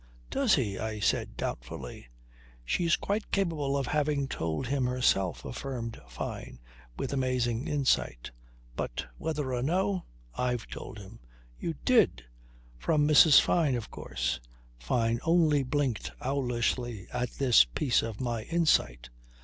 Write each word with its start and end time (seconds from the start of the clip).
"Does 0.31 0.55
he?" 0.55 0.79
I 0.79 0.99
said 0.99 1.37
doubtfully. 1.37 2.07
"She's 2.65 2.95
quite 2.95 3.29
capable 3.29 3.77
of 3.77 3.85
having 3.85 4.27
told 4.27 4.65
him 4.65 4.85
herself," 4.87 5.45
affirmed 5.45 6.01
Fyne, 6.09 6.59
with 6.97 7.13
amazing 7.13 7.67
insight. 7.67 8.31
"But 8.75 9.05
whether 9.19 9.53
or 9.53 9.61
no, 9.61 10.05
I've 10.35 10.65
told 10.65 10.97
him." 10.97 11.19
"You 11.59 11.75
did? 11.85 12.23
From 12.79 13.07
Mrs. 13.07 13.39
Fyne, 13.41 13.75
of 13.75 13.91
course." 13.91 14.39
Fyne 14.79 15.19
only 15.21 15.61
blinked 15.61 16.11
owlishly 16.19 17.07
at 17.13 17.33
this 17.33 17.65
piece 17.65 18.01
of 18.01 18.19
my 18.19 18.41
insight. 18.45 19.11